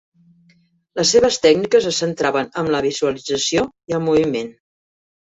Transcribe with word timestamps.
Les 0.99 1.09
seves 1.15 1.35
tècniques 1.43 1.87
es 1.91 1.99
centraven 2.03 2.49
en 2.61 2.71
la 2.75 2.79
visualització 2.85 3.67
i 3.93 3.97
el 3.99 4.03
moviment. 4.07 4.49